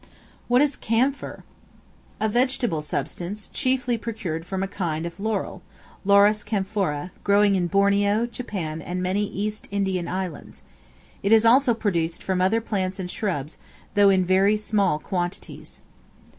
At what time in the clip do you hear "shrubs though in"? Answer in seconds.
13.11-14.25